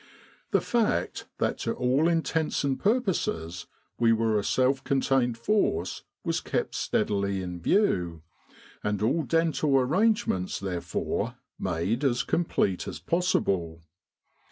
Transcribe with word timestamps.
The 0.49 0.61
fact 0.61 1.27
that 1.37 1.59
to 1.59 1.73
all 1.75 2.07
intents 2.07 2.63
and 2.63 2.79
purposes 2.79 3.67
we 3.99 4.11
were 4.11 4.39
a 4.39 4.43
self 4.43 4.83
contained 4.83 5.37
force 5.37 6.01
was 6.23 6.41
kept 6.41 6.73
steadily 6.73 7.43
in 7.43 7.59
view, 7.61 8.23
and 8.83 8.99
all 9.03 9.21
dental 9.21 9.77
arrangements 9.77 10.59
there 10.59 10.81
fore 10.81 11.35
made 11.59 12.03
as 12.03 12.23
complete 12.23 12.87
as 12.87 12.97
possible. 12.97 13.83